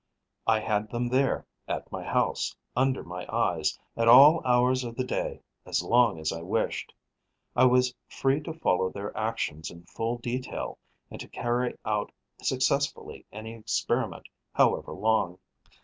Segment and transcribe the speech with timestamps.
[0.47, 5.03] I had them there, at my house, under my eyes, at all hours of the
[5.03, 6.91] day, as long as I wished.
[7.55, 10.79] I was free to follow their actions in full detail
[11.11, 12.11] and to carry out
[12.41, 15.37] successfully any experiment, however long.